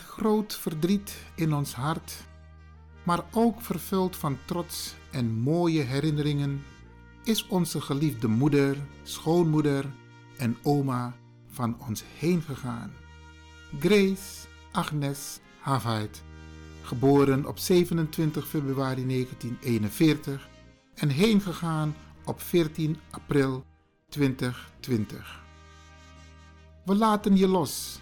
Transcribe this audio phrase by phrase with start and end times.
[0.00, 2.24] Groot verdriet in ons hart,
[3.02, 6.64] maar ook vervuld van trots en mooie herinneringen,
[7.24, 9.84] is onze geliefde moeder, schoonmoeder
[10.36, 12.92] en oma van ons heen gegaan.
[13.80, 16.22] Grace Agnes Havait,
[16.82, 20.48] geboren op 27 februari 1941
[20.94, 23.64] en heen gegaan op 14 april
[24.08, 25.46] 2020.
[26.84, 28.00] We laten je los,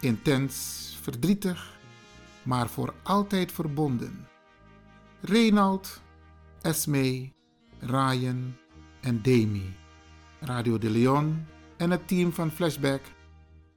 [0.00, 1.78] intens verdrietig,
[2.42, 4.28] maar voor altijd verbonden.
[5.20, 6.00] Reynald,
[6.62, 7.32] Esme,
[7.80, 8.54] Ryan
[9.00, 9.74] en Demi.
[10.40, 13.02] Radio de Leon en het team van Flashback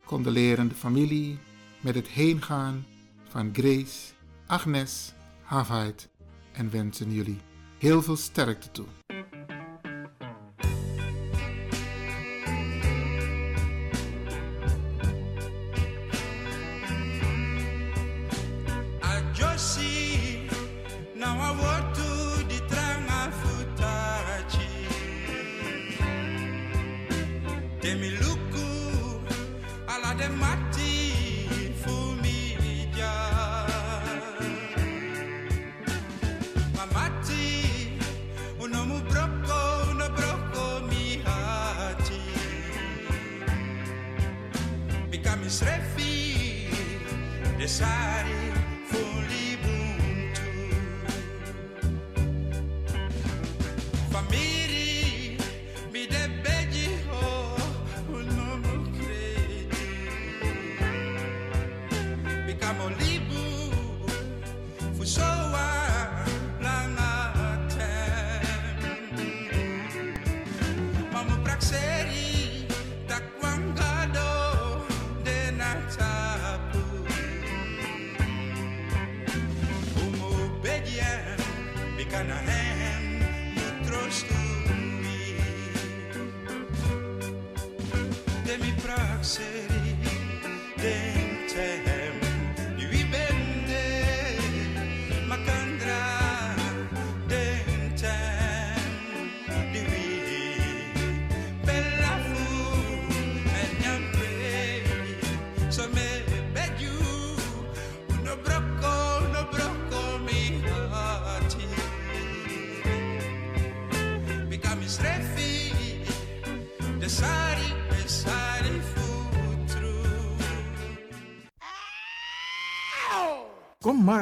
[0.05, 1.39] condoleren de familie
[1.81, 2.85] met het heengaan
[3.29, 4.13] van Grace,
[4.45, 6.09] Agnes, Havait
[6.51, 7.39] en wensen jullie
[7.77, 9.06] heel veel sterkte toe.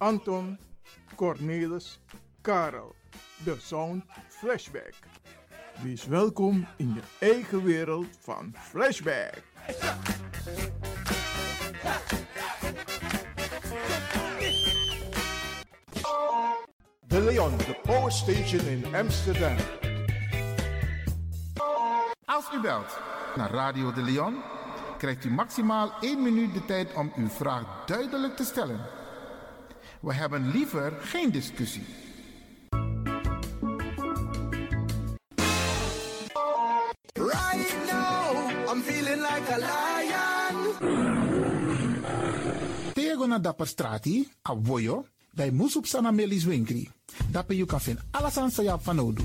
[0.00, 0.58] Anton,
[1.14, 2.00] Cornelis,
[2.40, 2.94] Karel.
[3.44, 4.94] De Sound Flashback.
[5.82, 9.42] Wees welkom in je eigen wereld van Flashback.
[17.06, 19.56] De Leon, de Power Station in Amsterdam.
[22.24, 22.98] Als u belt
[23.36, 24.42] naar Radio de Leon,
[24.98, 28.99] krijgt u maximaal 1 minuut de tijd om uw vraag duidelijk te stellen.
[30.00, 31.84] We hebben liever geen discussie.
[37.12, 40.74] Right now, I'm feeling like a lion.
[42.92, 45.04] Tego na dapper strati, a voyo,
[45.34, 46.88] dai musup sana melis winkri.
[47.30, 49.24] Dapper you kan vinden alles aan sa van nodu.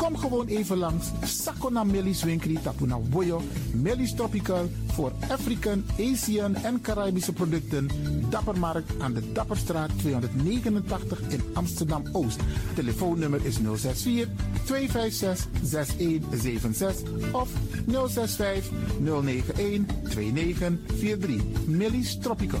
[0.00, 1.10] Kom gewoon even langs.
[1.24, 3.42] Sakona Melis Winkri Tapuna Boyo.
[3.72, 7.88] Melis Tropical voor African, Asian en Caribische producten.
[8.28, 12.40] Dappermarkt aan de Dapperstraat 289 in Amsterdam Oost.
[12.74, 14.28] Telefoonnummer is 064
[14.64, 17.48] 256 6176 of
[17.86, 18.70] 065
[19.00, 21.42] 091 2943.
[21.66, 22.60] Melis Tropical.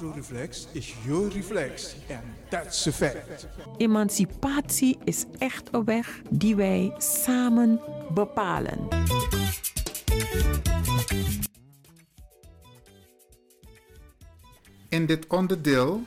[0.00, 1.94] Afro-reflex is your reflex.
[2.08, 3.46] En that's a fact.
[3.76, 7.80] Emancipatie is echt een weg die wij samen
[8.14, 8.88] bepalen.
[14.88, 16.02] In dit onderdeel,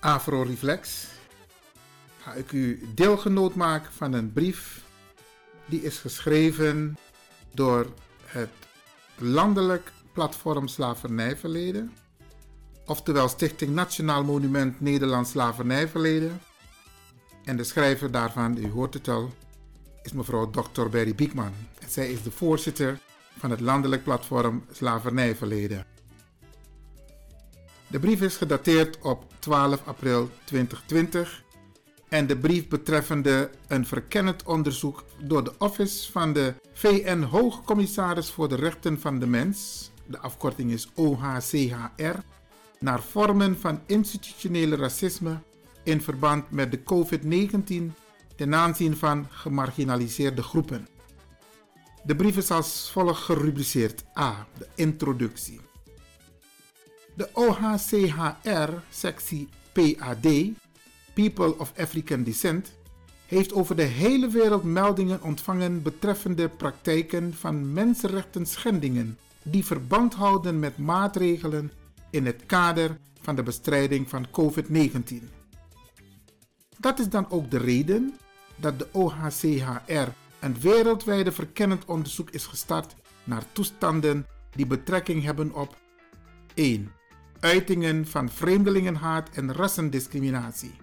[0.00, 1.06] Afro-reflex,
[2.20, 4.84] ga ik u deelgenoot maken van een brief
[5.66, 6.96] die is geschreven
[7.52, 7.86] door
[8.24, 8.52] het
[9.18, 11.92] landelijk platform Slavernijverleden,
[12.86, 16.40] oftewel Stichting Nationaal Monument Nederlands Slavernijverleden.
[17.44, 19.32] En de schrijver daarvan, u hoort het al,
[20.02, 20.88] is mevrouw Dr.
[20.90, 21.52] Berry Biekman.
[21.88, 22.98] Zij is de voorzitter
[23.38, 25.86] van het landelijk platform Slavernijverleden.
[27.86, 31.42] De brief is gedateerd op 12 april 2020
[32.08, 38.48] en de brief betreffende een verkennend onderzoek door de Office van de VN Hoogcommissaris voor
[38.48, 42.18] de Rechten van de Mens, de afkorting is OHCHR,
[42.84, 45.38] naar vormen van institutionele racisme
[45.82, 47.92] in verband met de COVID-19
[48.36, 50.88] ten aanzien van gemarginaliseerde groepen.
[52.02, 54.46] De brief is als volgt gerubriceerd A.
[54.58, 55.60] De introductie.
[57.14, 60.26] De OHCHR, sectie PAD,
[61.14, 62.72] People of African Descent,
[63.26, 70.58] heeft over de hele wereld meldingen ontvangen betreffende praktijken van mensenrechten schendingen die verband houden
[70.58, 71.72] met maatregelen
[72.14, 75.22] in het kader van de bestrijding van COVID-19.
[76.78, 78.18] Dat is dan ook de reden
[78.56, 80.08] dat de OHCHR
[80.40, 85.76] een wereldwijde verkennend onderzoek is gestart naar toestanden die betrekking hebben op
[86.54, 86.92] 1.
[87.40, 90.74] Uitingen van vreemdelingenhaat en rassendiscriminatie.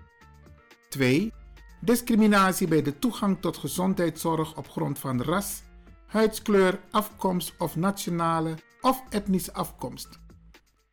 [0.90, 1.34] 2.
[1.80, 5.62] Discriminatie bij de toegang tot gezondheidszorg op grond van ras,
[6.06, 10.20] huidskleur, afkomst of nationale of etnische afkomst.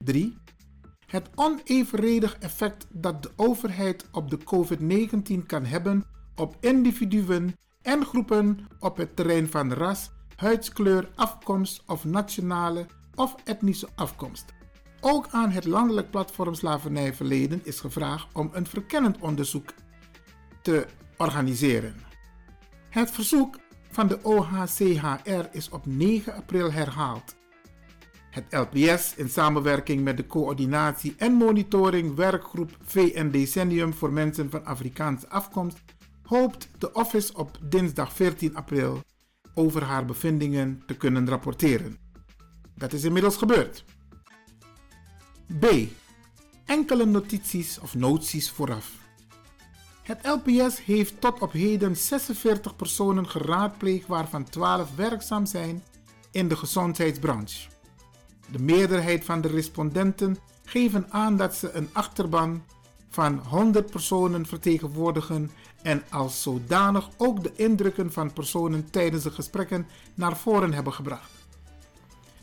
[0.04, 0.36] 3.
[1.06, 8.66] Het onevenredig effect dat de overheid op de COVID-19 kan hebben op individuen en groepen
[8.78, 14.44] op het terrein van ras, huidskleur, afkomst of nationale of etnische afkomst.
[15.00, 19.74] Ook aan het landelijk platform Slavernijverleden is gevraagd om een verkennend onderzoek
[20.62, 20.86] te
[21.16, 21.94] organiseren.
[22.90, 23.58] Het verzoek
[23.90, 27.37] van de OHCHR is op 9 april herhaald.
[28.30, 34.64] Het LPS in samenwerking met de coördinatie en monitoring werkgroep VN Decennium voor mensen van
[34.64, 35.78] Afrikaanse afkomst
[36.22, 39.00] hoopt de office op dinsdag 14 april
[39.54, 41.98] over haar bevindingen te kunnen rapporteren.
[42.74, 43.84] Dat is inmiddels gebeurd.
[45.60, 45.66] B.
[46.64, 48.92] Enkele notities of noties vooraf.
[50.02, 55.82] Het LPS heeft tot op heden 46 personen geraadpleegd, waarvan 12 werkzaam zijn
[56.30, 57.77] in de gezondheidsbranche.
[58.50, 62.62] De meerderheid van de respondenten geven aan dat ze een achterban
[63.10, 65.50] van 100 personen vertegenwoordigen
[65.82, 71.30] en als zodanig ook de indrukken van personen tijdens de gesprekken naar voren hebben gebracht.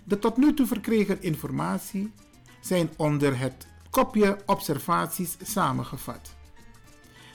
[0.04, 2.12] De tot nu toe verkregen informatie
[2.60, 6.34] zijn onder het kopje observaties samengevat.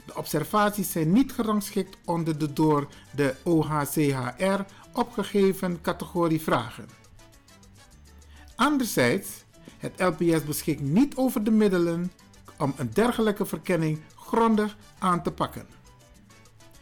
[0.06, 4.60] De observaties zijn niet gerangschikt onder de door de OHCHR
[4.92, 6.99] opgegeven categorie vragen.
[8.60, 9.44] Anderzijds,
[9.78, 12.12] het LPS beschikt niet over de middelen
[12.58, 15.66] om een dergelijke verkenning grondig aan te pakken.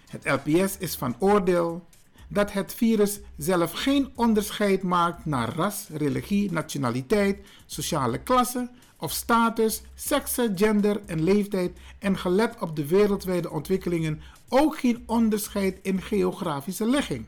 [0.09, 1.87] Het LPS is van oordeel
[2.29, 9.83] dat het virus zelf geen onderscheid maakt naar ras, religie, nationaliteit, sociale klasse of status,
[9.95, 16.87] sekse, gender en leeftijd en gelet op de wereldwijde ontwikkelingen ook geen onderscheid in geografische
[16.87, 17.27] ligging.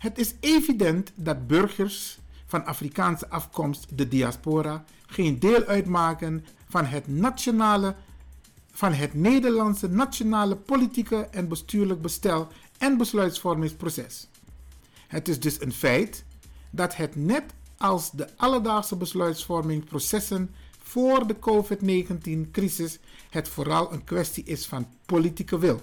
[0.00, 7.08] Het is evident dat burgers van Afrikaanse afkomst, de diaspora, geen deel uitmaken van het
[7.08, 7.94] nationale
[8.70, 14.28] van het Nederlandse nationale politieke en bestuurlijk bestel en besluitvormingsproces.
[15.06, 16.24] Het is dus een feit
[16.70, 17.44] dat het net
[17.76, 22.98] als de alledaagse besluitvormingsprocessen voor de COVID-19-crisis
[23.30, 25.80] het vooral een kwestie is van politieke wil.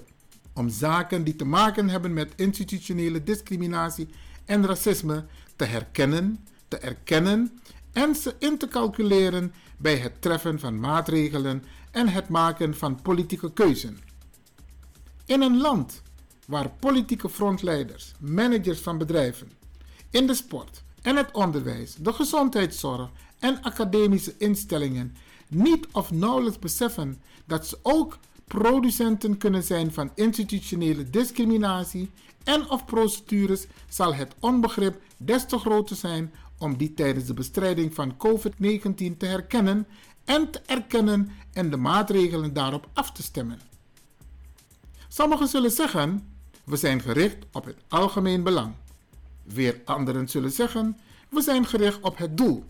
[0.58, 4.08] Om zaken die te maken hebben met institutionele discriminatie
[4.46, 7.60] en racisme te herkennen, te erkennen
[7.92, 13.54] en ze in te calculeren bij het treffen van maatregelen en het maken van politieke
[13.54, 13.98] keuzen.
[15.26, 16.02] In een land
[16.48, 19.52] waar politieke frontleiders, managers van bedrijven,
[20.10, 23.10] in de sport en het onderwijs, de gezondheidszorg
[23.40, 25.16] en academische instellingen
[25.48, 32.10] niet of nauwelijks beseffen dat ze ook producenten kunnen zijn van institutionele discriminatie
[32.44, 37.96] en of procedures, zal het onbegrip des te groter zijn om die tijdens de bestrijding
[37.96, 39.88] van COVID-19 te herkennen
[40.26, 43.60] en te erkennen en de maatregelen daarop af te stemmen.
[45.08, 46.30] Sommigen zullen zeggen:
[46.64, 48.74] we zijn gericht op het algemeen belang.
[49.44, 50.98] Weer anderen zullen zeggen:
[51.30, 52.64] we zijn gericht op het doel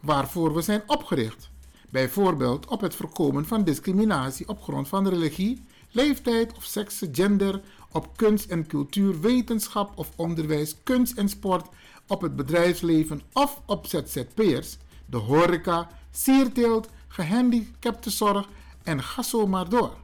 [0.00, 1.51] waarvoor we zijn opgericht.
[1.92, 8.16] Bijvoorbeeld op het voorkomen van discriminatie op grond van religie, leeftijd of seks, gender, op
[8.16, 11.68] kunst en cultuur, wetenschap of onderwijs, kunst en sport,
[12.06, 18.48] op het bedrijfsleven of op ZZP'ers, de horeca, sierteelt, gehandicaptenzorg
[18.82, 19.96] en ga zo maar door.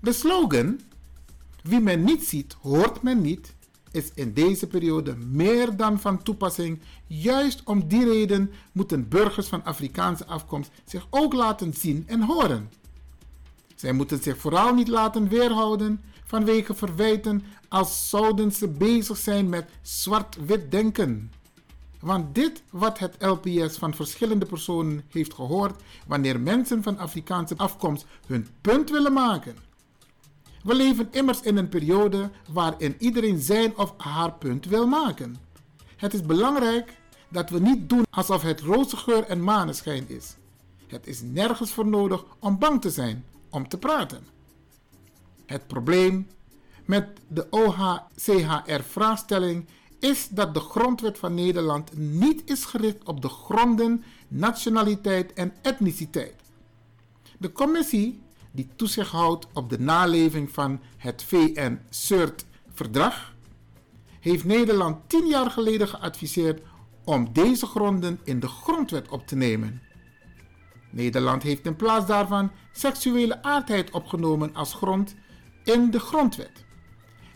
[0.00, 0.80] De slogan
[1.62, 3.51] Wie men niet ziet, hoort men niet,
[3.92, 6.80] is in deze periode meer dan van toepassing.
[7.06, 12.70] Juist om die reden moeten burgers van Afrikaanse afkomst zich ook laten zien en horen.
[13.74, 19.70] Zij moeten zich vooral niet laten weerhouden vanwege verwijten als zouden ze bezig zijn met
[19.82, 21.32] zwart-wit denken.
[22.00, 28.06] Want dit wat het LPS van verschillende personen heeft gehoord wanneer mensen van Afrikaanse afkomst
[28.26, 29.56] hun punt willen maken.
[30.62, 35.36] We leven immers in een periode waarin iedereen zijn of haar punt wil maken.
[35.96, 36.96] Het is belangrijk
[37.28, 40.36] dat we niet doen alsof het roze geur en maneschijn is.
[40.86, 44.26] Het is nergens voor nodig om bang te zijn om te praten.
[45.46, 46.28] Het probleem
[46.84, 49.66] met de OHCHR-vraagstelling
[49.98, 56.34] is dat de grondwet van Nederland niet is gericht op de gronden nationaliteit en etniciteit.
[57.38, 63.34] De commissie die toezicht houdt op de naleving van het VN-CERT-verdrag,
[64.20, 66.62] heeft Nederland tien jaar geleden geadviseerd
[67.04, 69.82] om deze gronden in de grondwet op te nemen.
[70.90, 75.14] Nederland heeft in plaats daarvan seksuele aardheid opgenomen als grond
[75.64, 76.64] in de grondwet.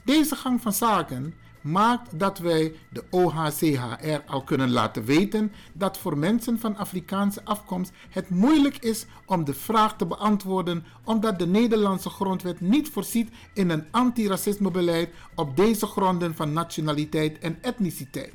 [0.05, 1.35] Deze gang van zaken
[1.67, 7.93] maakt dat wij de OHCHR al kunnen laten weten dat voor mensen van Afrikaanse afkomst
[8.11, 13.71] het moeilijk is om de vraag te beantwoorden omdat de Nederlandse grondwet niet voorziet in
[13.71, 18.35] een antiracismebeleid op deze gronden van nationaliteit en etniciteit.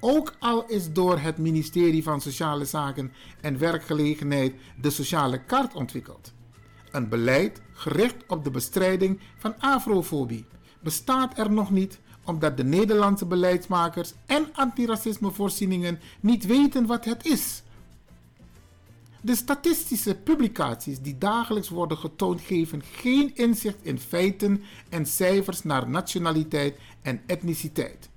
[0.00, 6.32] Ook al is door het ministerie van Sociale Zaken en Werkgelegenheid de sociale kaart ontwikkeld.
[6.90, 10.46] Een beleid gericht op de bestrijding van afrofobie
[10.80, 17.62] bestaat er nog niet omdat de Nederlandse beleidsmakers en antiracismevoorzieningen niet weten wat het is.
[19.20, 25.88] De statistische publicaties die dagelijks worden getoond geven geen inzicht in feiten en cijfers naar
[25.88, 28.08] nationaliteit en etniciteit.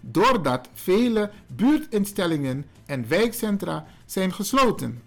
[0.00, 5.02] Doordat vele buurtinstellingen en wijkcentra zijn gesloten,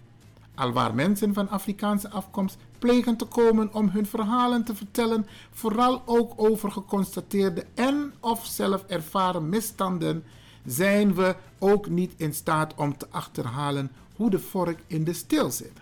[0.58, 6.32] alwaar mensen van Afrikaanse afkomst plegen te komen om hun verhalen te vertellen, vooral ook
[6.36, 10.24] over geconstateerde en of zelf ervaren misstanden,
[10.66, 15.50] zijn we ook niet in staat om te achterhalen hoe de vork in de steel
[15.50, 15.72] zit.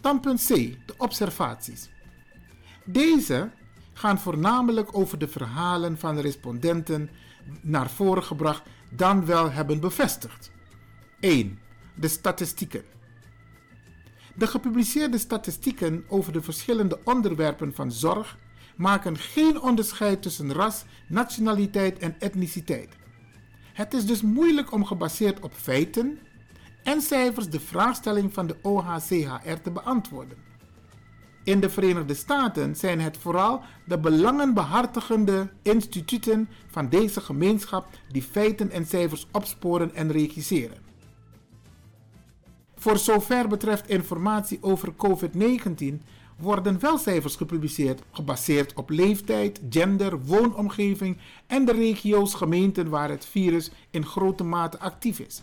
[0.00, 0.48] Dan punt C,
[0.86, 1.88] de observaties.
[2.84, 3.50] Deze
[3.92, 7.10] gaan voornamelijk over de verhalen van de respondenten
[7.60, 10.50] naar voren gebracht dan wel hebben bevestigd.
[11.20, 11.58] 1.
[11.94, 12.82] De statistieken.
[14.38, 18.38] De gepubliceerde statistieken over de verschillende onderwerpen van zorg
[18.76, 22.96] maken geen onderscheid tussen ras, nationaliteit en etniciteit.
[23.72, 26.18] Het is dus moeilijk om gebaseerd op feiten
[26.82, 30.38] en cijfers de vraagstelling van de OHCHR te beantwoorden.
[31.44, 38.70] In de Verenigde Staten zijn het vooral de belangenbehartigende instituten van deze gemeenschap die feiten
[38.70, 40.87] en cijfers opsporen en regisseren.
[42.78, 46.02] Voor zover betreft informatie over COVID-19
[46.36, 53.26] worden wel cijfers gepubliceerd gebaseerd op leeftijd, gender, woonomgeving en de regio's gemeenten waar het
[53.26, 55.42] virus in grote mate actief is.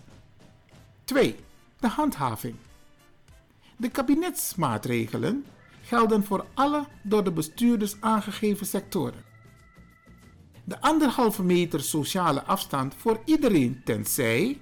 [1.03, 1.35] 2.
[1.79, 2.55] De handhaving.
[3.77, 5.45] De kabinetsmaatregelen
[5.81, 9.23] gelden voor alle door de bestuurders aangegeven sectoren.
[10.63, 14.57] De anderhalve meter sociale afstand voor iedereen tenzij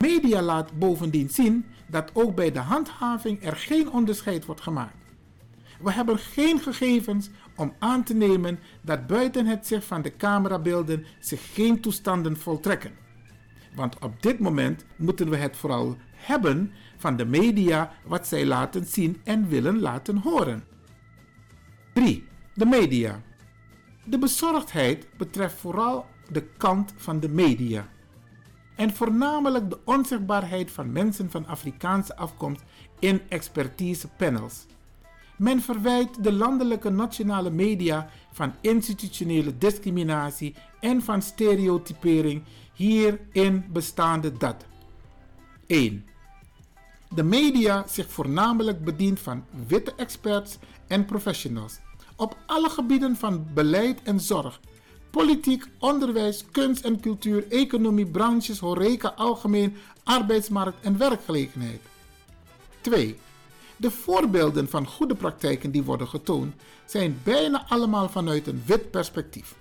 [0.00, 4.96] Media laat bovendien zien dat ook bij de handhaving er geen onderscheid wordt gemaakt.
[5.80, 11.06] We hebben geen gegevens om aan te nemen dat buiten het zicht van de camerabeelden
[11.18, 12.92] zich geen toestanden voltrekken.
[13.74, 18.84] Want op dit moment moeten we het vooral hebben van de media wat zij laten
[18.84, 20.64] zien en willen laten horen.
[21.92, 22.26] 3.
[22.54, 23.22] De media.
[24.04, 27.88] De bezorgdheid betreft vooral de kant van de media
[28.80, 32.62] en voornamelijk de onzichtbaarheid van mensen van Afrikaanse afkomst
[32.98, 34.66] in expertisepanels.
[35.36, 42.42] Men verwijt de landelijke nationale media van institutionele discriminatie en van stereotypering
[42.74, 44.64] hierin bestaande dat
[45.66, 46.06] 1.
[47.14, 51.78] De media zich voornamelijk bedient van witte experts en professionals
[52.16, 54.60] op alle gebieden van beleid en zorg,
[55.10, 61.80] politiek, onderwijs, kunst en cultuur, economie, branches, horeca, algemeen, arbeidsmarkt en werkgelegenheid.
[62.80, 63.18] 2.
[63.76, 69.54] De voorbeelden van goede praktijken die worden getoond zijn bijna allemaal vanuit een wit perspectief.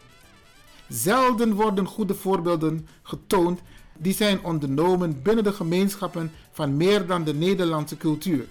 [0.87, 3.59] Zelden worden goede voorbeelden getoond
[3.97, 8.45] die zijn ondernomen binnen de gemeenschappen van meer dan de Nederlandse cultuur.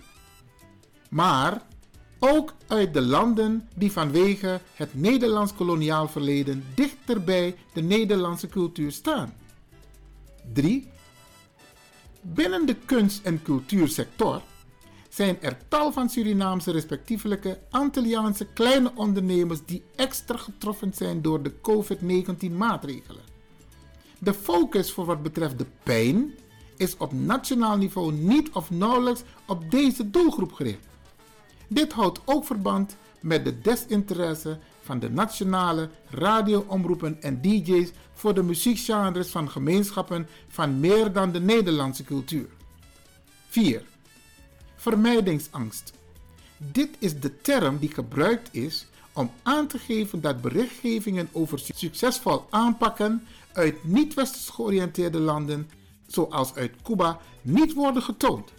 [1.11, 1.62] Maar
[2.18, 8.92] ook uit de landen die vanwege het Nederlands koloniaal verleden dichter bij de Nederlandse cultuur
[8.92, 9.35] staan.
[10.52, 10.88] 3.
[12.20, 14.42] Binnen de kunst- en cultuursector
[15.09, 21.52] zijn er tal van Surinaamse respectievelijke Antilliaanse kleine ondernemers die extra getroffen zijn door de
[21.61, 23.22] COVID-19 maatregelen.
[24.18, 26.35] De focus voor wat betreft de pijn
[26.76, 30.88] is op nationaal niveau niet of nauwelijks op deze doelgroep gericht.
[31.68, 38.42] Dit houdt ook verband met de desinteresse van de nationale radioomroepen en DJ's voor de
[38.42, 42.48] muziekgenres van gemeenschappen van meer dan de Nederlandse cultuur.
[43.48, 43.83] 4.
[44.76, 45.92] Vermijdingsangst.
[46.57, 52.46] Dit is de term die gebruikt is om aan te geven dat berichtgevingen over succesvol
[52.50, 55.70] aanpakken uit niet-westers georiënteerde landen,
[56.07, 58.52] zoals uit Cuba, niet worden getoond.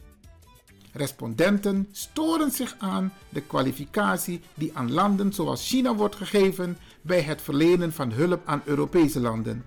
[0.99, 7.41] Respondenten storen zich aan de kwalificatie die aan landen zoals China wordt gegeven bij het
[7.41, 9.65] verlenen van hulp aan Europese landen.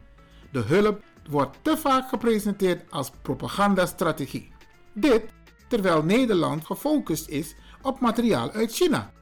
[0.50, 4.52] De hulp wordt te vaak gepresenteerd als propagandastrategie.
[4.92, 5.22] Dit
[5.68, 9.12] terwijl Nederland gefocust is op materiaal uit China.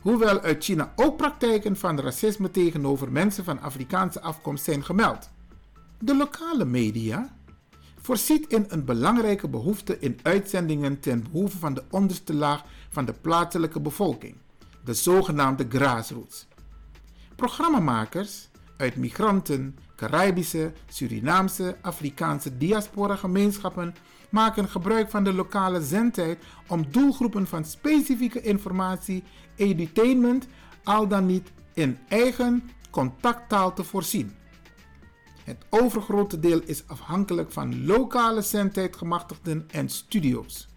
[0.00, 5.30] Hoewel uit China ook praktijken van racisme tegenover mensen van Afrikaanse afkomst zijn gemeld.
[5.98, 7.36] De lokale media
[8.06, 13.12] voorziet in een belangrijke behoefte in uitzendingen ten behoeve van de onderste laag van de
[13.12, 14.36] plaatselijke bevolking,
[14.84, 16.46] de zogenaamde grassroots.
[17.36, 23.94] Programmamakers uit migranten, Caribische, Surinaamse, Afrikaanse diaspora gemeenschappen
[24.30, 26.38] maken gebruik van de lokale zendtijd
[26.68, 29.22] om doelgroepen van specifieke informatie,
[29.56, 30.46] edutainment,
[30.84, 34.34] al dan niet in eigen contacttaal te voorzien.
[35.46, 40.68] Het overgrote deel is afhankelijk van lokale zendtijdgemachtigden en studio's.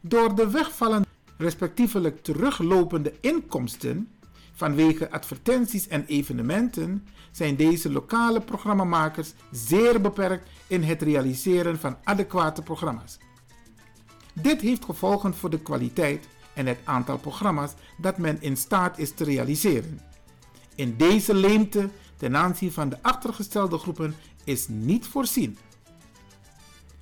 [0.00, 4.08] Door de wegvallen, respectievelijk teruglopende inkomsten
[4.52, 12.62] vanwege advertenties en evenementen zijn deze lokale programmamakers zeer beperkt in het realiseren van adequate
[12.62, 13.18] programma's.
[14.34, 19.12] Dit heeft gevolgen voor de kwaliteit en het aantal programma's dat men in staat is
[19.12, 20.00] te realiseren.
[20.74, 25.58] In deze leemte ten aanzien van de achtergestelde groepen is niet voorzien.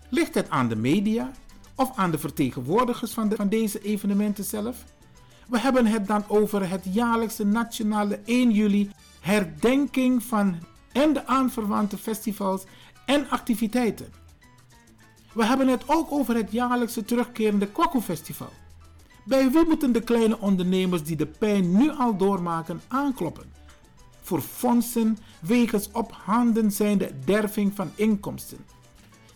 [0.08, 1.30] Ligt het aan de media
[1.74, 4.84] of aan de vertegenwoordigers van, de, van deze evenementen zelf?
[5.48, 10.58] We hebben het dan over het jaarlijkse nationale 1 juli herdenking van
[10.92, 12.64] en de aanverwante festivals
[13.06, 14.12] en activiteiten.
[15.32, 18.52] We hebben het ook over het jaarlijkse terugkerende Kwaku Festival.
[19.24, 23.57] Bij wie moeten de kleine ondernemers die de pijn nu al doormaken aankloppen?
[24.28, 28.58] Voor fondsen wegens op handen zijnde derving van inkomsten.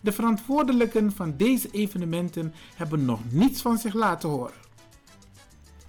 [0.00, 4.54] De verantwoordelijken van deze evenementen hebben nog niets van zich laten horen.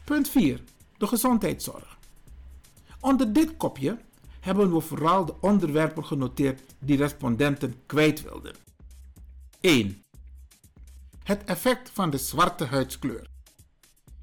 [0.03, 0.63] Punt 4.
[0.97, 1.97] De gezondheidszorg.
[2.99, 3.97] Onder dit kopje
[4.39, 8.55] hebben we vooral de onderwerpen genoteerd die respondenten kwijt wilden.
[9.59, 10.03] 1.
[11.23, 13.27] Het effect van de zwarte huidskleur.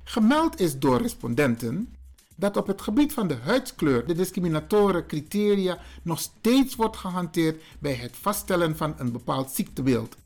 [0.04, 1.94] Gemeld is door respondenten
[2.40, 7.94] dat op het gebied van de huidskleur de discriminatoren criteria nog steeds wordt gehanteerd bij
[7.94, 10.16] het vaststellen van een bepaald ziektebeeld.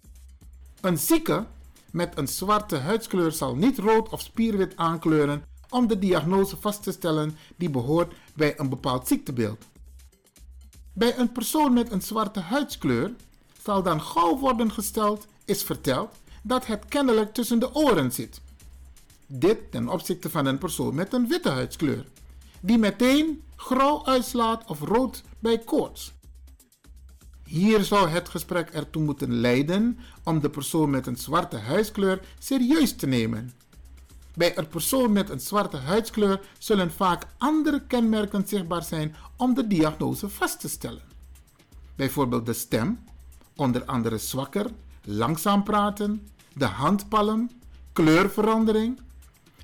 [0.80, 1.46] Een zieke
[1.90, 6.92] met een zwarte huidskleur zal niet rood of spierwit aankleuren om de diagnose vast te
[6.92, 9.64] stellen die behoort bij een bepaald ziektebeeld.
[10.92, 13.12] Bij een persoon met een zwarte huidskleur
[13.62, 18.40] zal dan gauw worden gesteld, is verteld, dat het kennelijk tussen de oren zit.
[19.26, 22.06] Dit ten opzichte van een persoon met een witte huidskleur,
[22.60, 26.12] die meteen grauw uitslaat of rood bij koorts.
[27.44, 32.96] Hier zou het gesprek ertoe moeten leiden om de persoon met een zwarte huidskleur serieus
[32.96, 33.52] te nemen.
[34.34, 39.66] Bij een persoon met een zwarte huidskleur zullen vaak andere kenmerken zichtbaar zijn om de
[39.66, 41.02] diagnose vast te stellen.
[41.96, 43.04] Bijvoorbeeld de stem,
[43.56, 44.70] onder andere zwakker,
[45.04, 47.50] langzaam praten, de handpalm,
[47.92, 49.00] kleurverandering.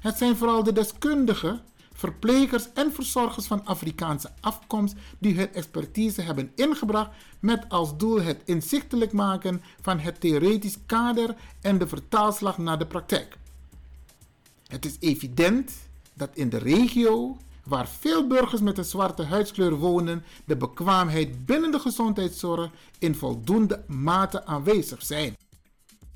[0.00, 1.60] Het zijn vooral de deskundigen,
[1.92, 7.10] verplegers en verzorgers van Afrikaanse afkomst die hun expertise hebben ingebracht
[7.40, 12.86] met als doel het inzichtelijk maken van het theoretisch kader en de vertaalslag naar de
[12.86, 13.38] praktijk.
[14.66, 15.72] Het is evident
[16.14, 21.70] dat in de regio waar veel burgers met een zwarte huidskleur wonen, de bekwaamheid binnen
[21.70, 25.36] de gezondheidszorg in voldoende mate aanwezig zijn.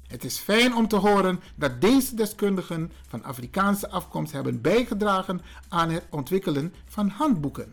[0.06, 5.90] Het is fijn om te horen dat deze deskundigen van Afrikaanse afkomst hebben bijgedragen aan
[5.90, 7.72] het ontwikkelen van handboeken.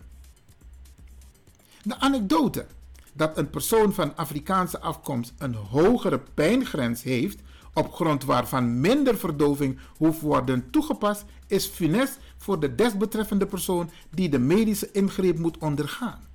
[1.84, 2.66] De anekdote
[3.14, 7.40] dat een persoon van Afrikaanse afkomst een hogere pijngrens heeft,
[7.74, 14.30] op grond waarvan minder verdoving hoeft worden toegepast, is funest voor de desbetreffende persoon die
[14.30, 16.28] de medische ingreep moet ondergaan.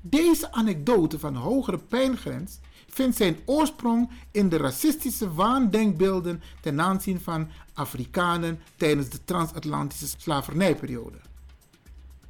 [0.00, 2.58] Deze anekdote van hogere pijngrens
[2.96, 11.18] vindt zijn oorsprong in de racistische waandenkbeelden ten aanzien van Afrikanen tijdens de transatlantische slavernijperiode.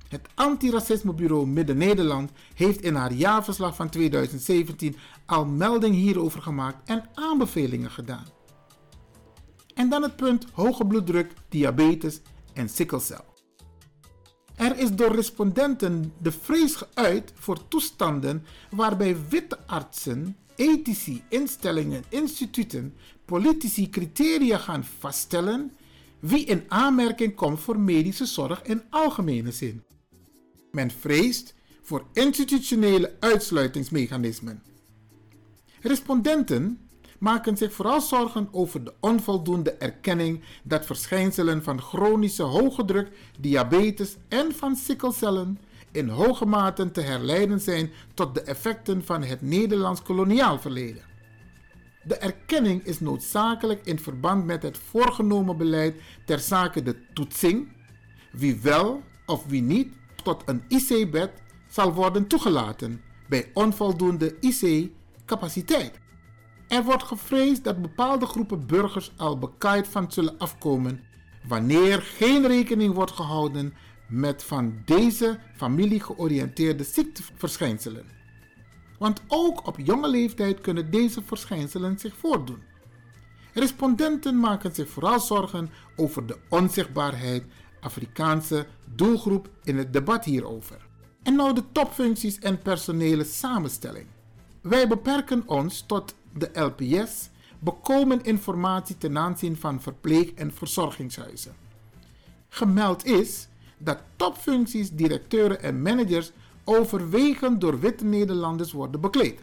[0.09, 7.91] Het Antiracismebureau Midden-Nederland heeft in haar jaarverslag van 2017 al melding hierover gemaakt en aanbevelingen
[7.91, 8.27] gedaan.
[9.75, 12.21] En dan het punt hoge bloeddruk, diabetes
[12.53, 13.25] en sikkelcel.
[14.57, 22.95] Er is door respondenten de vrees geuit voor toestanden waarbij witte artsen, ethici, instellingen, instituten,
[23.25, 25.73] politici criteria gaan vaststellen
[26.21, 29.83] wie in aanmerking komt voor medische zorg in algemene zin.
[30.71, 34.63] Men vreest voor institutionele uitsluitingsmechanismen.
[35.81, 36.79] Respondenten
[37.19, 43.09] maken zich vooral zorgen over de onvoldoende erkenning dat verschijnselen van chronische hoge druk,
[43.41, 45.59] diabetes en van sikkelcellen
[45.97, 51.03] in hoge mate te herleiden zijn tot de effecten van het Nederlands koloniaal verleden.
[52.03, 57.69] De erkenning is noodzakelijk in verband met het voorgenomen beleid ter zake de toetsing,
[58.33, 59.89] wie wel of wie niet
[60.23, 61.31] tot een IC-bed
[61.69, 65.99] zal worden toegelaten bij onvoldoende IC-capaciteit.
[66.69, 71.01] Er wordt gevreesd dat bepaalde groepen burgers al bekaaid van zullen afkomen
[71.49, 73.75] wanneer geen rekening wordt gehouden
[74.09, 78.05] met van deze familie georiënteerde ziekteverschijnselen.
[78.99, 82.63] Want ook op jonge leeftijd kunnen deze verschijnselen zich voordoen.
[83.53, 87.45] Respondenten maken zich vooral zorgen over de onzichtbaarheid
[87.81, 90.87] Afrikaanse doelgroep in het debat hierover.
[91.23, 94.07] En nou de topfuncties en personele samenstelling.
[94.61, 101.55] Wij beperken ons tot de LPS bekomen informatie ten aanzien van verpleeg- en verzorgingshuizen.
[102.49, 106.33] Gemeld is dat topfuncties, directeuren en managers
[106.65, 109.41] overwegend door witte Nederlanders worden bekleed.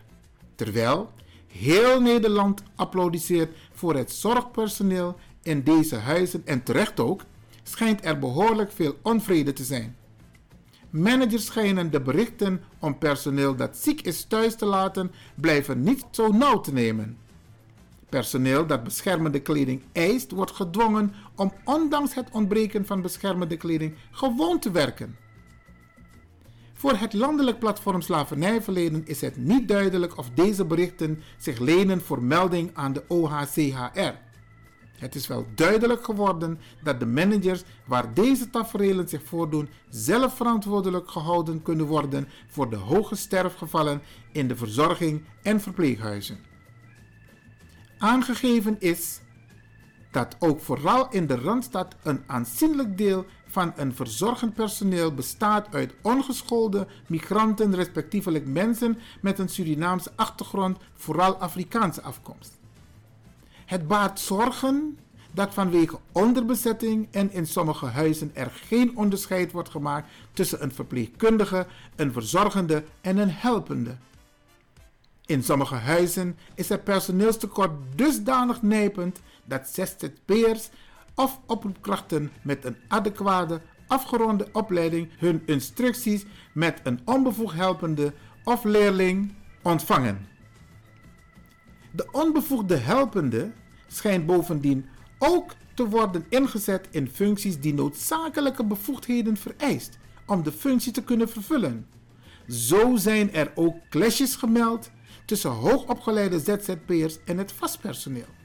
[0.55, 1.11] Terwijl
[1.47, 7.21] heel Nederland applaudisseert voor het zorgpersoneel in deze huizen en terecht ook,
[7.63, 9.95] schijnt er behoorlijk veel onvrede te zijn.
[10.89, 16.31] Managers schijnen de berichten om personeel dat ziek is thuis te laten blijven niet zo
[16.31, 17.17] nauw te nemen.
[18.09, 24.59] Personeel dat beschermende kleding eist, wordt gedwongen om ondanks het ontbreken van beschermende kleding gewoon
[24.59, 25.17] te werken.
[26.73, 32.23] Voor het landelijk platform Slavernijverleden is het niet duidelijk of deze berichten zich lenen voor
[32.23, 34.13] melding aan de OHCHR.
[34.97, 41.09] Het is wel duidelijk geworden dat de managers waar deze tafereelen zich voordoen zelf verantwoordelijk
[41.11, 46.39] gehouden kunnen worden voor de hoge sterfgevallen in de verzorging en verpleeghuizen.
[47.97, 49.19] Aangegeven is
[50.13, 55.93] dat ook vooral in de Randstad een aanzienlijk deel van een verzorgend personeel bestaat uit
[56.01, 62.59] ongeschoolde migranten, respectievelijk mensen met een Surinaamse achtergrond, vooral Afrikaanse afkomst.
[63.65, 64.97] Het baart zorgen
[65.31, 71.67] dat vanwege onderbezetting en in sommige huizen er geen onderscheid wordt gemaakt tussen een verpleegkundige,
[71.95, 73.95] een verzorgende en een helpende.
[75.25, 80.69] In sommige huizen is het personeelstekort dusdanig nijpend dat ZZP'ers
[81.15, 89.33] of oproepkrachten met een adequate, afgeronde opleiding hun instructies met een onbevoegd helpende of leerling
[89.61, 90.27] ontvangen.
[91.91, 93.51] De onbevoegde helpende
[93.87, 94.85] schijnt bovendien
[95.17, 101.29] ook te worden ingezet in functies die noodzakelijke bevoegdheden vereist om de functie te kunnen
[101.29, 101.87] vervullen.
[102.47, 104.91] Zo zijn er ook clashes gemeld
[105.25, 108.41] tussen hoogopgeleide ZZP'ers en het vastpersoneel.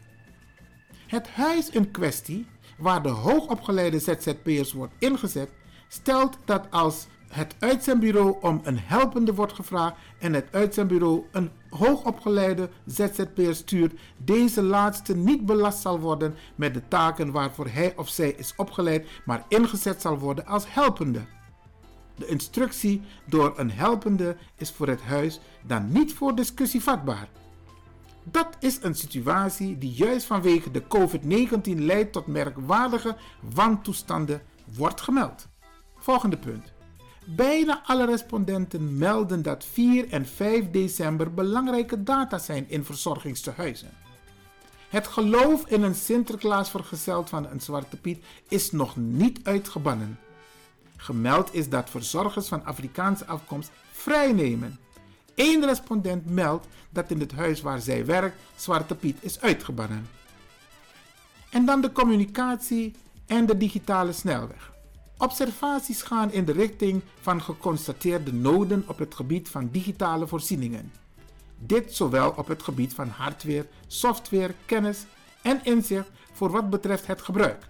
[1.08, 2.46] Het huis in kwestie,
[2.78, 5.50] waar de hoogopgeleide ZZP'ers wordt ingezet,
[5.88, 12.68] stelt dat als het uitzendbureau om een helpende wordt gevraagd en het uitzendbureau een hoogopgeleide
[12.86, 18.30] ZZP'er stuurt, deze laatste niet belast zal worden met de taken waarvoor hij of zij
[18.30, 21.20] is opgeleid, maar ingezet zal worden als helpende.
[22.14, 27.28] De instructie door een helpende is voor het huis dan niet voor discussie vatbaar.
[28.30, 33.16] Dat is een situatie die juist vanwege de COVID-19 leidt tot merkwaardige
[33.54, 34.42] wantoestanden
[34.76, 35.48] wordt gemeld.
[35.96, 36.72] Volgende punt.
[37.26, 43.90] Bijna alle respondenten melden dat 4 en 5 december belangrijke data zijn in verzorgingstehuizen.
[44.88, 50.18] Het geloof in een Sinterklaas vergezeld van een Zwarte Piet is nog niet uitgebannen.
[50.96, 54.78] Gemeld is dat verzorgers van Afrikaanse afkomst vrijnemen.
[55.38, 60.08] Eén respondent meldt dat in het huis waar zij werkt Zwarte Piet is uitgebannen.
[61.50, 62.94] En dan de communicatie
[63.26, 64.72] en de digitale snelweg.
[65.18, 70.92] Observaties gaan in de richting van geconstateerde noden op het gebied van digitale voorzieningen.
[71.58, 75.04] Dit zowel op het gebied van hardware, software, kennis
[75.42, 77.66] en inzicht voor wat betreft het gebruik.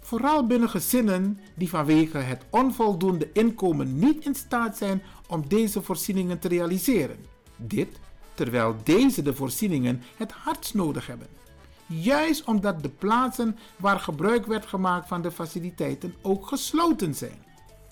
[0.00, 6.38] Vooral binnen gezinnen die vanwege het onvoldoende inkomen niet in staat zijn om deze voorzieningen
[6.38, 7.26] te realiseren.
[7.56, 7.88] Dit
[8.34, 11.28] terwijl deze de voorzieningen het hardst nodig hebben.
[11.86, 17.44] Juist omdat de plaatsen waar gebruik werd gemaakt van de faciliteiten ook gesloten zijn.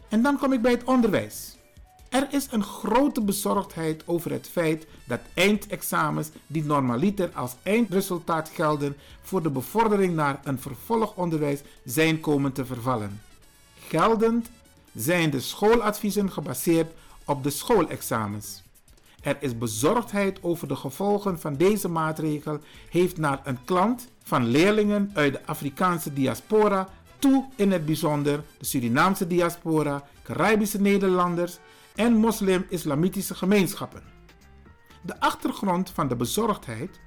[0.08, 1.56] En dan kom ik bij het onderwijs.
[2.08, 8.96] Er is een grote bezorgdheid over het feit dat eindexamens die normaliter als eindresultaat gelden
[9.22, 13.20] voor de bevordering naar een vervolgonderwijs zijn komen te vervallen.
[13.88, 14.50] Geldend
[14.94, 16.92] zijn de schooladviezen gebaseerd
[17.26, 18.62] op de schoolexamens.
[19.22, 22.58] Er is bezorgdheid over de gevolgen van deze maatregel,
[22.90, 28.64] heeft naar een klant van leerlingen uit de Afrikaanse diaspora toe in het bijzonder de
[28.64, 31.58] Surinaamse diaspora, Caribische Nederlanders
[31.94, 34.02] en moslim-islamitische gemeenschappen.
[35.02, 37.00] De achtergrond van de bezorgdheid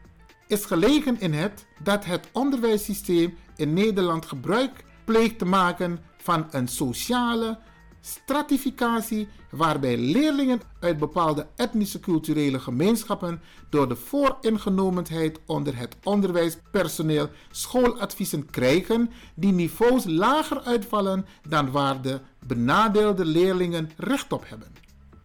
[0.47, 6.67] is gelegen in het dat het onderwijssysteem in Nederland gebruik pleegt te maken van een
[6.67, 7.59] sociale
[8.05, 18.49] stratificatie waarbij leerlingen uit bepaalde etnische culturele gemeenschappen door de vooringenomenheid onder het onderwijspersoneel schooladviezen
[18.49, 24.73] krijgen die niveaus lager uitvallen dan waar de benadeelde leerlingen recht op hebben.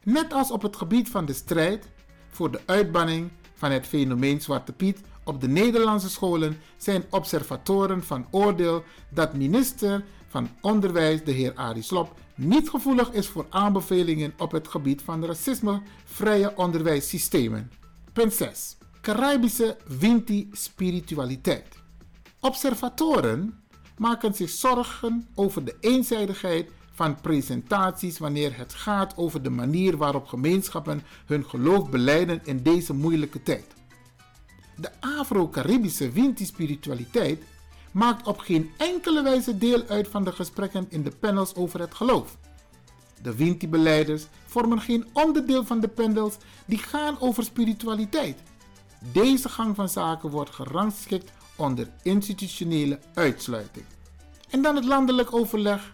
[0.02, 1.88] Net als op het gebied van de strijd
[2.30, 8.26] voor de uitbanning van het fenomeen Zwarte Piet op de Nederlandse scholen zijn observatoren van
[8.30, 14.52] oordeel dat minister van Onderwijs, de heer Arie Slop, niet gevoelig is voor aanbevelingen op
[14.52, 17.70] het gebied van racismevrije onderwijssystemen.
[18.12, 18.76] Punt 6.
[19.00, 21.66] Caribische Winti-spiritualiteit.
[22.40, 23.60] Observatoren
[23.96, 30.26] maken zich zorgen over de eenzijdigheid van presentaties wanneer het gaat over de manier waarop
[30.26, 33.66] gemeenschappen hun geloof beleiden in deze moeilijke tijd.
[34.76, 37.42] De Afro-Caribische Winti-spiritualiteit
[37.92, 41.94] maakt op geen enkele wijze deel uit van de gesprekken in de panels over het
[41.94, 42.36] geloof.
[43.22, 48.42] De Winti-beleiders vormen geen onderdeel van de panels die gaan over spiritualiteit.
[49.12, 53.84] Deze gang van zaken wordt gerangschikt onder institutionele uitsluiting.
[54.50, 55.92] En dan het landelijk overleg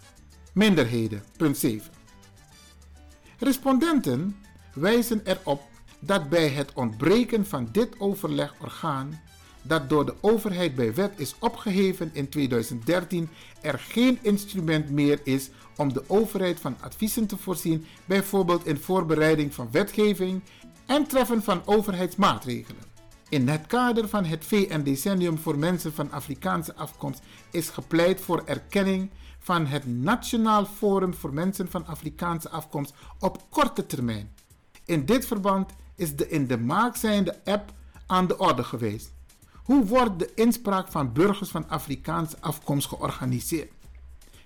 [0.52, 1.90] minderheden, punt 7.
[3.38, 4.36] Respondenten
[4.74, 5.62] wijzen erop
[5.98, 9.20] dat bij het ontbreken van dit overlegorgaan
[9.66, 13.28] dat door de overheid bij wet is opgeheven in 2013
[13.60, 19.54] er geen instrument meer is om de overheid van adviezen te voorzien, bijvoorbeeld in voorbereiding
[19.54, 20.42] van wetgeving
[20.86, 22.82] en treffen van overheidsmaatregelen.
[23.28, 29.10] In het kader van het VN-decennium voor mensen van Afrikaanse afkomst is gepleit voor erkenning
[29.38, 34.32] van het Nationaal Forum voor Mensen van Afrikaanse afkomst op korte termijn.
[34.84, 37.72] In dit verband is de in de maak zijnde app
[38.06, 39.15] aan de orde geweest.
[39.66, 43.70] Hoe wordt de inspraak van burgers van Afrikaanse afkomst georganiseerd?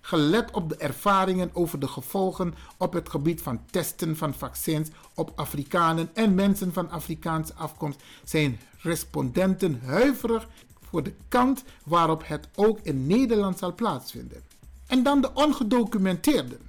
[0.00, 5.32] Gelet op de ervaringen over de gevolgen op het gebied van testen van vaccins op
[5.34, 10.48] Afrikanen en mensen van Afrikaanse afkomst zijn respondenten huiverig
[10.80, 14.42] voor de kant waarop het ook in Nederland zal plaatsvinden.
[14.86, 16.60] En dan de ongedocumenteerden.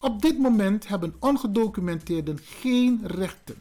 [0.00, 3.56] Op dit moment hebben ongedocumenteerden geen rechten.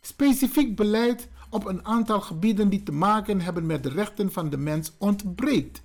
[0.00, 4.56] Specifiek beleid op een aantal gebieden die te maken hebben met de rechten van de
[4.56, 5.80] mens ontbreekt.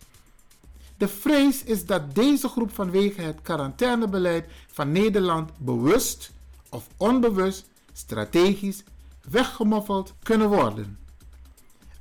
[0.98, 6.32] De vrees is dat deze groep vanwege het quarantainebeleid van Nederland bewust
[6.70, 8.84] of onbewust strategisch
[9.30, 10.98] weggemoffeld kunnen worden.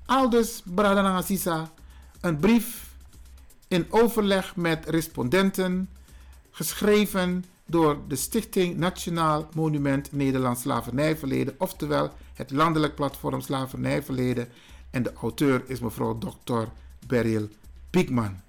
[0.07, 1.71] Aldus Bradana Sisa,
[2.21, 2.95] een brief
[3.69, 5.91] in overleg met respondenten,
[6.51, 14.49] geschreven door de Stichting Nationaal Monument Nederlands Slavernijverleden, oftewel het Landelijk Platform Slavernijverleden.
[14.91, 16.63] En de auteur is mevrouw Dr.
[17.07, 17.49] Beryl
[17.91, 18.41] Piekman.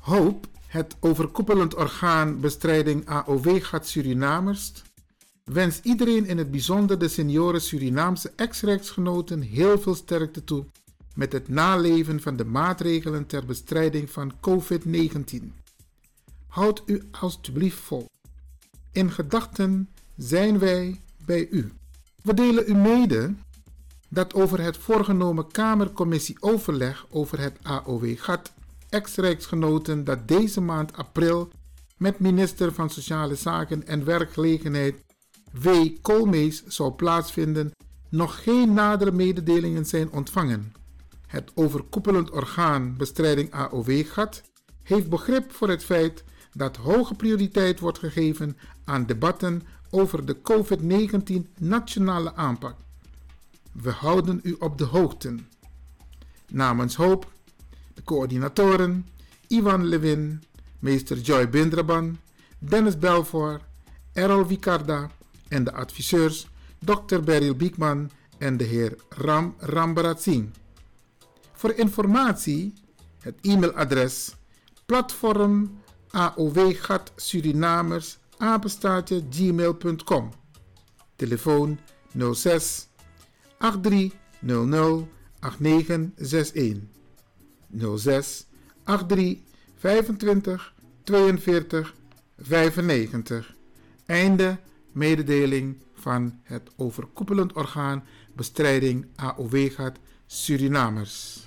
[0.00, 4.72] Hoop, het overkoepelend orgaan bestrijding AOW-gat Surinamers,
[5.44, 10.64] wens iedereen in het bijzonder de senioren Surinaamse ex-rijksgenoten heel veel sterkte toe
[11.14, 15.52] met het naleven van de maatregelen ter bestrijding van COVID-19.
[16.46, 18.06] Houd u alstublieft vol.
[18.96, 21.72] In gedachten zijn wij bij u.
[22.22, 23.34] We delen u mede
[24.08, 28.52] dat over het voorgenomen Kamercommissie overleg over het AOW-gat
[28.88, 31.48] ex-rijksgenoten dat deze maand april
[31.96, 35.04] met minister van Sociale Zaken en Werkgelegenheid
[35.52, 35.68] W.
[36.02, 37.70] Koolmees zou plaatsvinden,
[38.08, 40.72] nog geen nadere mededelingen zijn ontvangen.
[41.26, 44.42] Het overkoepelend orgaan bestrijding AOW-gat
[44.82, 46.24] heeft begrip voor het feit
[46.56, 52.76] dat hoge prioriteit wordt gegeven aan debatten over de COVID-19 nationale aanpak.
[53.72, 55.34] We houden u op de hoogte.
[56.48, 57.32] Namens Hoop,
[57.94, 59.06] de coördinatoren
[59.48, 60.42] Ivan Levin,
[60.78, 62.18] meester Joy Bindraban,
[62.58, 63.60] Dennis Belvoor,
[64.12, 65.10] Errol Vicarda
[65.48, 66.48] en de adviseurs
[66.78, 67.20] Dr.
[67.20, 70.48] Beryl Biekman en de heer Ram Rambarat Singh.
[71.52, 72.72] Voor informatie
[73.20, 74.34] het e-mailadres
[74.86, 75.80] platform
[76.10, 80.30] AOW-gat Surinamers apenstaatje gmail.com.
[81.16, 81.78] Telefoon
[82.32, 82.88] 06
[83.58, 85.06] 8300
[85.40, 86.88] 8961
[87.98, 88.46] 06
[88.84, 89.42] 83
[89.76, 90.72] 25
[91.04, 91.94] 42
[92.38, 93.54] 95.
[94.06, 94.58] Einde
[94.92, 98.04] mededeling van het overkoepelend orgaan
[98.34, 101.46] bestrijding AOW-gat Surinamers.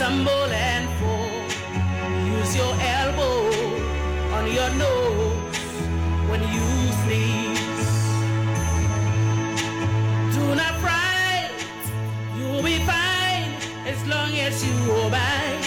[0.00, 1.28] stumble and fall.
[2.38, 3.36] Use your elbow
[4.36, 5.58] on your nose
[6.30, 6.68] when you
[7.02, 7.92] sneeze.
[10.34, 11.50] Do not fright,
[12.34, 13.52] you'll be fine
[13.92, 15.60] as long as you obey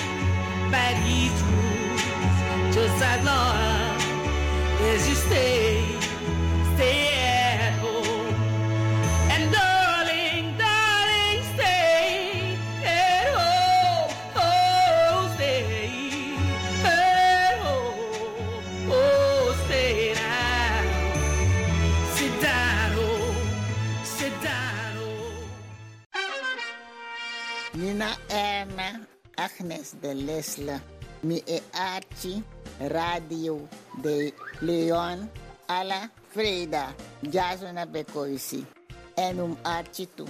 [0.71, 2.73] by these rules.
[2.73, 4.01] Just as long
[4.93, 6.02] as you stay.
[29.63, 30.81] Agnes de Lesla,
[31.23, 32.43] Mieachi,
[32.89, 33.61] Radio
[34.01, 35.29] de Leon,
[35.69, 36.11] Ala
[37.21, 38.65] ya suena Becoisi,
[39.63, 40.25] archie tu.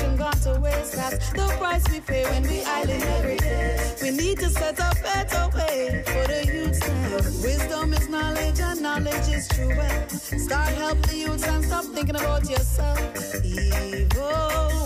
[0.00, 0.92] nothing gone to waste.
[0.92, 3.94] That's the price we pay when we island every day.
[4.02, 7.16] We need to set a better way for the youth now.
[7.42, 10.12] Wisdom is knowledge and knowledge is true wealth.
[10.40, 13.44] Start helping the youth and stop thinking about yourself.
[13.44, 14.79] Evil.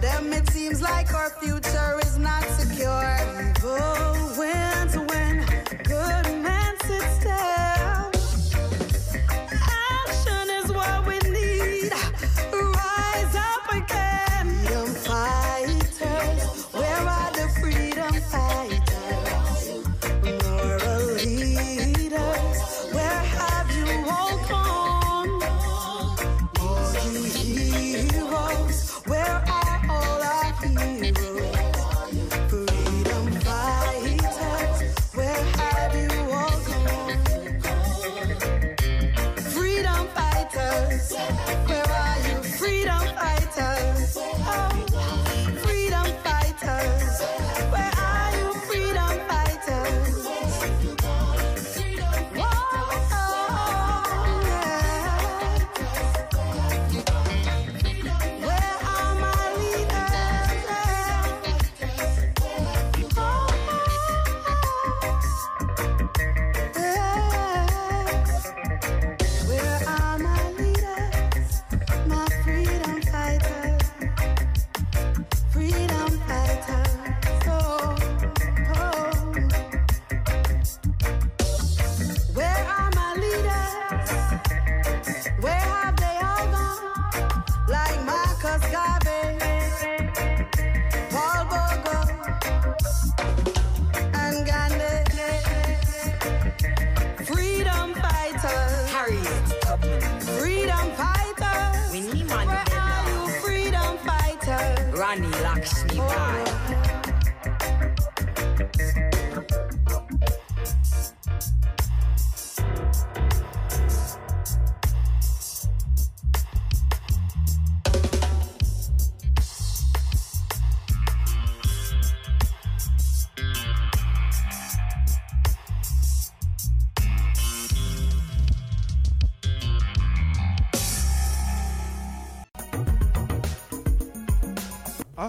[0.00, 1.30] them, it seems like our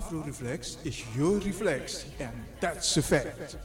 [0.08, 2.32] Afro Reflex is your reflex, and
[2.62, 3.58] that's a fact.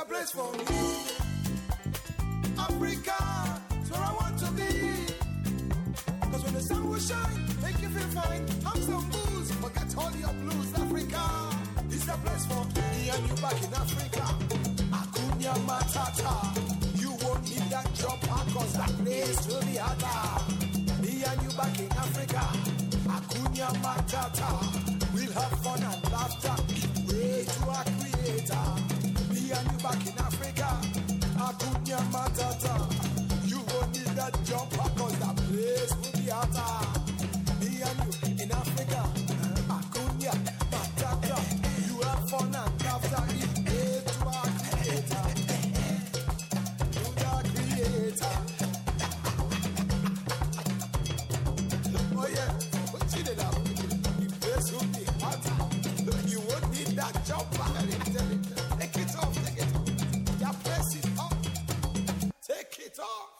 [0.00, 0.64] a place for me.
[2.58, 3.19] Africa.